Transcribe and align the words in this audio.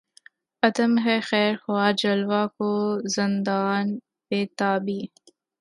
عدم 0.63 0.91
ہے 1.05 1.17
خیر 1.29 1.53
خواہ 1.63 1.91
جلوہ 2.01 2.43
کو 2.57 2.69
زندان 3.15 3.85
بیتابی 4.31 5.01